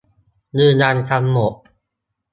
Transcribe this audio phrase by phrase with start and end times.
[0.59, 1.53] ยืนยันกันหมด